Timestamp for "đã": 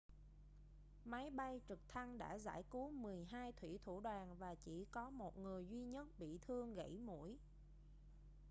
2.17-2.37